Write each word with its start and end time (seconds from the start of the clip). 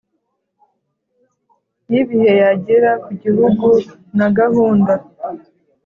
y 1.91 1.93
ibihe 2.01 2.31
yagira 2.41 2.91
ku 3.03 3.11
gihugu 3.23 3.67
na 4.17 4.27
gahunda 4.37 4.93